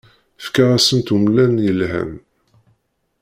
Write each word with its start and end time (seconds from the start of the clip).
Fkiɣ-asent 0.45 1.13
umlan 1.15 1.55
yelhan. 1.65 2.11